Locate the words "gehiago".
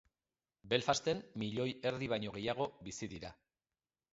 2.39-2.67